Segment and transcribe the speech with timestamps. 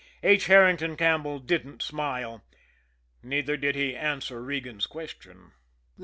[0.23, 0.47] H.
[0.47, 2.43] Herrington Campbell didn't smile,
[3.21, 5.51] neither did he answer Regan's question.